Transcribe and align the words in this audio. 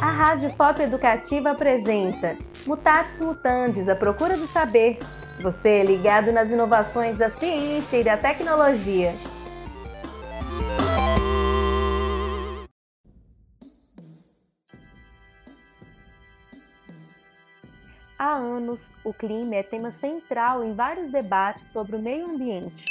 A 0.00 0.10
Rádio 0.10 0.52
Pop 0.54 0.80
Educativa 0.82 1.52
apresenta 1.52 2.36
Mutatis 2.66 3.18
Mutandis, 3.18 3.88
a 3.88 3.96
procura 3.96 4.36
do 4.36 4.46
saber. 4.46 4.98
Você 5.42 5.68
é 5.68 5.84
ligado 5.84 6.30
nas 6.30 6.50
inovações 6.50 7.16
da 7.16 7.30
ciência 7.30 7.98
e 7.98 8.04
da 8.04 8.16
tecnologia. 8.16 9.14
Há 18.18 18.34
anos, 18.34 18.80
o 19.04 19.14
clima 19.14 19.54
é 19.54 19.62
tema 19.62 19.92
central 19.92 20.64
em 20.64 20.74
vários 20.74 21.08
debates 21.08 21.68
sobre 21.72 21.96
o 21.96 22.02
meio 22.02 22.26
ambiente. 22.28 22.84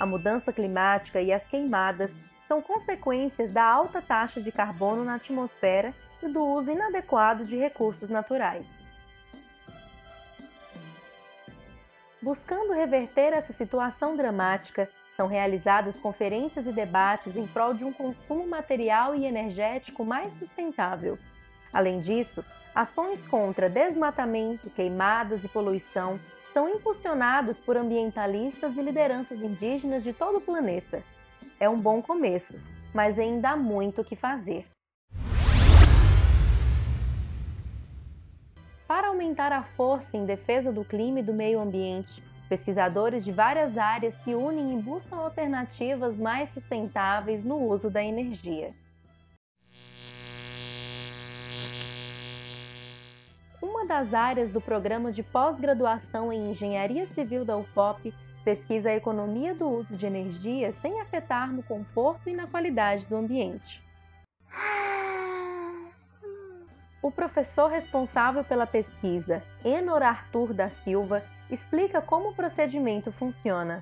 A 0.00 0.06
mudança 0.06 0.50
climática 0.50 1.20
e 1.20 1.30
as 1.30 1.46
queimadas 1.46 2.18
são 2.40 2.62
consequências 2.62 3.52
da 3.52 3.62
alta 3.62 4.00
taxa 4.00 4.40
de 4.40 4.50
carbono 4.50 5.04
na 5.04 5.16
atmosfera 5.16 5.92
e 6.22 6.26
do 6.26 6.42
uso 6.42 6.70
inadequado 6.70 7.44
de 7.44 7.54
recursos 7.54 8.08
naturais. 8.08 8.82
Buscando 12.22 12.72
reverter 12.72 13.34
essa 13.34 13.52
situação 13.52 14.16
dramática, 14.16 14.88
são 15.14 15.26
realizadas 15.26 15.98
conferências 15.98 16.66
e 16.66 16.72
debates 16.72 17.36
em 17.36 17.46
prol 17.46 17.74
de 17.74 17.84
um 17.84 17.92
consumo 17.92 18.46
material 18.46 19.14
e 19.14 19.26
energético 19.26 20.02
mais 20.02 20.32
sustentável. 20.32 21.18
Além 21.70 22.00
disso, 22.00 22.42
ações 22.74 23.26
contra 23.28 23.68
desmatamento, 23.68 24.70
queimadas 24.70 25.44
e 25.44 25.48
poluição 25.48 26.18
são 26.52 26.68
impulsionadas 26.68 27.58
por 27.60 27.76
ambientalistas 27.76 28.76
e 28.76 28.82
lideranças 28.82 29.40
indígenas 29.40 30.02
de 30.02 30.12
todo 30.12 30.38
o 30.38 30.40
planeta. 30.40 31.02
É 31.58 31.68
um 31.68 31.78
bom 31.78 32.02
começo, 32.02 32.60
mas 32.92 33.18
ainda 33.18 33.50
há 33.50 33.56
muito 33.56 34.02
o 34.02 34.04
que 34.04 34.16
fazer. 34.16 34.66
Para 38.86 39.08
aumentar 39.08 39.52
a 39.52 39.62
força 39.62 40.16
em 40.16 40.24
defesa 40.24 40.72
do 40.72 40.84
clima 40.84 41.20
e 41.20 41.22
do 41.22 41.32
meio 41.32 41.60
ambiente, 41.60 42.22
pesquisadores 42.48 43.24
de 43.24 43.30
várias 43.30 43.78
áreas 43.78 44.14
se 44.16 44.34
unem 44.34 44.76
e 44.76 44.82
buscam 44.82 45.16
alternativas 45.16 46.18
mais 46.18 46.50
sustentáveis 46.50 47.44
no 47.44 47.56
uso 47.68 47.88
da 47.88 48.02
energia. 48.02 48.74
Uma 53.62 53.84
das 53.84 54.14
áreas 54.14 54.50
do 54.50 54.60
programa 54.60 55.12
de 55.12 55.22
pós-graduação 55.22 56.32
em 56.32 56.50
Engenharia 56.50 57.04
Civil 57.04 57.44
da 57.44 57.58
UFOP 57.58 58.14
pesquisa 58.42 58.88
a 58.88 58.96
economia 58.96 59.54
do 59.54 59.68
uso 59.68 59.94
de 59.94 60.06
energia 60.06 60.72
sem 60.72 60.98
afetar 60.98 61.52
no 61.52 61.62
conforto 61.62 62.30
e 62.30 62.34
na 62.34 62.46
qualidade 62.46 63.06
do 63.06 63.16
ambiente. 63.16 63.82
O 67.02 67.10
professor 67.10 67.68
responsável 67.68 68.42
pela 68.42 68.66
pesquisa, 68.66 69.42
Enor 69.62 70.02
Arthur 70.02 70.54
da 70.54 70.70
Silva, 70.70 71.22
explica 71.50 72.00
como 72.00 72.30
o 72.30 72.34
procedimento 72.34 73.12
funciona. 73.12 73.80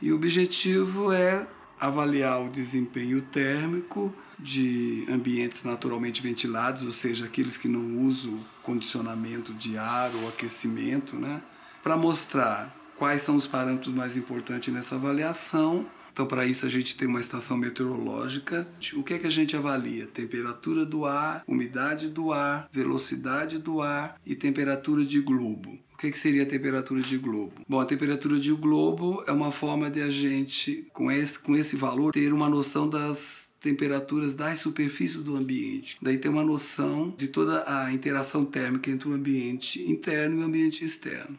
E 0.00 0.12
o 0.12 0.16
objetivo 0.16 1.12
é 1.12 1.44
avaliar 1.80 2.42
o 2.42 2.50
desempenho 2.50 3.22
térmico 3.22 4.14
de 4.38 5.06
ambientes 5.10 5.64
naturalmente 5.64 6.22
ventilados, 6.22 6.84
ou 6.84 6.92
seja, 6.92 7.24
aqueles 7.24 7.56
que 7.56 7.68
não 7.68 8.04
usam 8.04 8.38
condicionamento 8.62 9.52
de 9.52 9.76
ar 9.76 10.14
ou 10.14 10.28
aquecimento, 10.28 11.16
né? 11.16 11.42
para 11.82 11.96
mostrar 11.96 12.74
quais 12.96 13.22
são 13.22 13.36
os 13.36 13.46
parâmetros 13.46 13.94
mais 13.94 14.16
importantes 14.16 14.72
nessa 14.72 14.96
avaliação. 14.96 15.86
Então, 16.12 16.26
para 16.26 16.44
isso, 16.44 16.66
a 16.66 16.68
gente 16.68 16.96
tem 16.96 17.06
uma 17.06 17.20
estação 17.20 17.56
meteorológica. 17.56 18.68
O 18.94 19.02
que 19.02 19.14
é 19.14 19.18
que 19.18 19.26
a 19.26 19.30
gente 19.30 19.56
avalia? 19.56 20.06
Temperatura 20.06 20.84
do 20.84 21.06
ar, 21.06 21.42
umidade 21.46 22.08
do 22.08 22.32
ar, 22.32 22.68
velocidade 22.72 23.58
do 23.58 23.80
ar 23.80 24.20
e 24.26 24.34
temperatura 24.34 25.04
de 25.04 25.20
globo. 25.20 25.78
O 25.98 26.00
que, 26.00 26.16
seria 26.16 26.44
a 26.44 26.46
temperatura 26.46 27.00
de 27.00 27.18
globo? 27.18 27.54
Bom, 27.68 27.80
a 27.80 27.84
temperatura 27.84 28.38
de 28.38 28.52
globo 28.52 29.20
é 29.26 29.32
uma 29.32 29.50
forma 29.50 29.90
de 29.90 30.00
a 30.00 30.08
gente, 30.08 30.88
com 30.92 31.10
esse, 31.10 31.36
com 31.36 31.56
esse 31.56 31.74
valor, 31.74 32.12
ter 32.12 32.32
uma 32.32 32.48
noção 32.48 32.88
das 32.88 33.50
temperaturas 33.60 34.36
das 34.36 34.60
superfícies 34.60 35.20
do 35.24 35.34
ambiente. 35.34 35.98
Daí 36.00 36.16
ter 36.16 36.28
uma 36.28 36.44
noção 36.44 37.10
de 37.16 37.26
toda 37.26 37.64
a 37.66 37.92
interação 37.92 38.44
térmica 38.44 38.88
entre 38.88 39.08
o 39.08 39.12
ambiente 39.12 39.82
interno 39.90 40.38
e 40.38 40.42
o 40.44 40.46
ambiente 40.46 40.84
externo. 40.84 41.36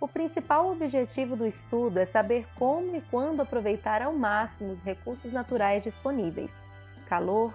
O 0.00 0.08
principal 0.08 0.72
objetivo 0.72 1.36
do 1.36 1.46
estudo 1.46 1.98
é 1.98 2.06
saber 2.06 2.46
como 2.58 2.96
e 2.96 3.02
quando 3.10 3.42
aproveitar 3.42 4.00
ao 4.00 4.16
máximo 4.16 4.72
os 4.72 4.78
recursos 4.78 5.32
naturais 5.32 5.84
disponíveis: 5.84 6.62
calor, 7.06 7.52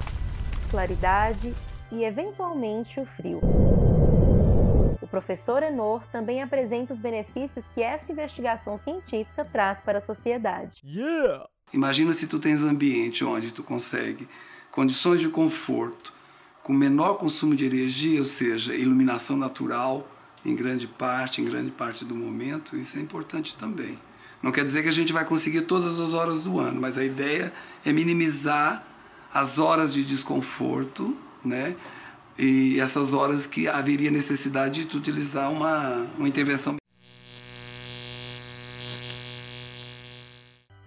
claridade 0.70 1.52
e, 1.92 2.04
eventualmente, 2.04 3.00
o 3.00 3.08
frio. 3.08 3.42
O 5.16 5.22
professor 5.22 5.64
Enor 5.64 6.06
também 6.12 6.44
apresenta 6.44 6.94
os 6.94 7.00
benefícios 7.00 7.64
que 7.74 7.82
essa 7.82 8.12
investigação 8.12 8.76
científica 8.76 9.46
traz 9.46 9.80
para 9.80 10.00
a 10.00 10.02
sociedade. 10.02 10.82
Yeah! 10.84 11.48
Imagina 11.72 12.12
se 12.12 12.28
tu 12.28 12.38
tens 12.38 12.62
um 12.62 12.68
ambiente 12.68 13.24
onde 13.24 13.54
tu 13.54 13.64
consegue 13.64 14.28
condições 14.70 15.22
de 15.22 15.30
conforto, 15.30 16.12
com 16.62 16.74
menor 16.74 17.14
consumo 17.14 17.56
de 17.56 17.64
energia, 17.64 18.20
ou 18.20 18.26
seja, 18.26 18.76
iluminação 18.76 19.38
natural 19.38 20.06
em 20.44 20.54
grande 20.54 20.86
parte, 20.86 21.42
em 21.42 21.46
grande 21.46 21.72
parte 21.72 22.04
do 22.04 22.14
momento, 22.14 22.76
isso 22.76 22.98
é 22.98 23.02
importante 23.02 23.56
também. 23.56 23.98
Não 24.44 24.52
quer 24.52 24.66
dizer 24.66 24.84
que 24.84 24.90
a 24.90 24.92
gente 24.92 25.14
vai 25.14 25.24
conseguir 25.24 25.62
todas 25.62 25.98
as 26.02 26.14
horas 26.14 26.44
do 26.44 26.60
ano, 26.60 26.82
mas 26.82 26.98
a 26.98 27.06
ideia 27.06 27.54
é 27.86 27.94
minimizar 27.94 28.86
as 29.34 29.60
horas 29.60 29.94
de 29.94 30.04
desconforto, 30.04 31.16
né? 31.42 31.78
E 32.38 32.80
essas 32.80 33.14
horas 33.14 33.46
que 33.46 33.68
haveria 33.68 34.12
necessidade 34.12 34.86
de 34.86 34.98
utilizar 34.98 35.52
uma, 35.52 36.06
uma 36.18 36.28
intervenção. 36.28 36.76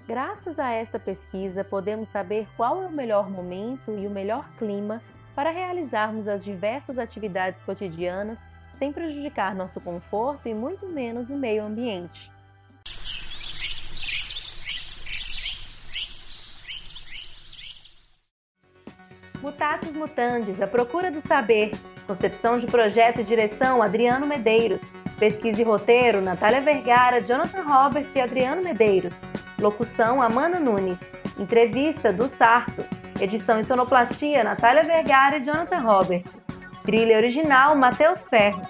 Graças 0.06 0.58
a 0.58 0.70
esta 0.70 0.98
pesquisa, 0.98 1.62
podemos 1.62 2.08
saber 2.08 2.48
qual 2.56 2.82
é 2.82 2.86
o 2.86 2.92
melhor 2.92 3.30
momento 3.30 3.92
e 3.92 4.06
o 4.06 4.10
melhor 4.10 4.48
clima 4.58 5.02
para 5.34 5.50
realizarmos 5.50 6.26
as 6.26 6.42
diversas 6.42 6.98
atividades 6.98 7.60
cotidianas 7.62 8.38
sem 8.72 8.92
prejudicar 8.92 9.54
nosso 9.54 9.80
conforto 9.80 10.48
e 10.48 10.54
muito 10.54 10.86
menos 10.86 11.28
o 11.28 11.36
meio 11.36 11.64
ambiente. 11.64 12.30
Mutatis 19.48 19.94
Mutandis, 19.94 20.60
a 20.60 20.66
procura 20.66 21.10
do 21.10 21.22
saber. 21.22 21.70
Concepção 22.06 22.58
de 22.58 22.66
projeto 22.66 23.22
e 23.22 23.24
direção, 23.24 23.80
Adriano 23.80 24.26
Medeiros. 24.26 24.82
Pesquisa 25.18 25.62
e 25.62 25.64
roteiro, 25.64 26.20
Natália 26.20 26.60
Vergara, 26.60 27.22
Jonathan 27.22 27.62
Roberts 27.62 28.14
e 28.14 28.20
Adriano 28.20 28.62
Medeiros. 28.62 29.14
Locução, 29.58 30.20
Amanda 30.20 30.60
Nunes. 30.60 31.00
Entrevista, 31.38 32.12
do 32.12 32.28
Sarto. 32.28 32.84
Edição 33.18 33.58
e 33.58 33.64
sonoplastia, 33.64 34.44
Natália 34.44 34.84
Vergara 34.84 35.38
e 35.38 35.42
Jonathan 35.42 35.78
Roberts. 35.78 36.36
Trilha 36.84 37.16
original, 37.16 37.74
Matheus 37.74 38.28
Ferro. 38.28 38.60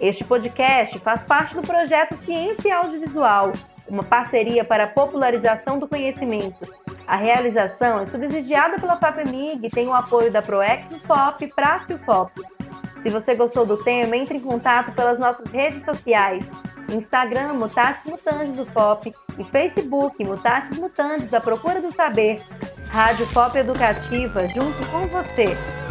Este 0.00 0.24
podcast 0.24 0.98
faz 0.98 1.22
parte 1.22 1.54
do 1.54 1.62
projeto 1.62 2.16
Ciência 2.16 2.76
Audiovisual, 2.76 3.52
uma 3.86 4.02
parceria 4.02 4.64
para 4.64 4.84
a 4.84 4.88
popularização 4.88 5.78
do 5.78 5.86
conhecimento 5.86 6.83
a 7.06 7.16
realização 7.16 8.00
é 8.00 8.04
subsidiada 8.04 8.78
pela 8.78 8.96
FAPEMIG 8.96 9.66
e 9.66 9.70
tem 9.70 9.86
o 9.88 9.92
apoio 9.92 10.30
da 10.30 10.40
ProEx 10.40 10.86
FOP 11.06 11.44
e 11.44 11.48
Praça 11.48 11.98
FOP. 11.98 12.42
Se 13.02 13.10
você 13.10 13.34
gostou 13.34 13.66
do 13.66 13.76
tema, 13.76 14.16
entre 14.16 14.38
em 14.38 14.40
contato 14.40 14.92
pelas 14.92 15.18
nossas 15.18 15.46
redes 15.50 15.84
sociais. 15.84 16.44
Instagram, 16.90 17.54
Mutatis 17.54 18.04
Mutandis 18.06 18.58
UFOP 18.58 19.14
e 19.38 19.44
Facebook, 19.44 20.24
Mutatis 20.24 20.78
Mutandis, 20.78 21.32
a 21.32 21.40
procura 21.40 21.80
do 21.80 21.90
saber. 21.90 22.42
Rádio 22.90 23.26
FOP 23.26 23.58
Educativa, 23.58 24.48
junto 24.48 24.86
com 24.90 25.06
você. 25.08 25.83